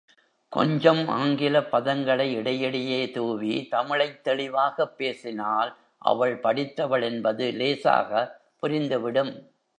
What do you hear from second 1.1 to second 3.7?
ஆங்கில பதங்களை இடையிடையே தூவி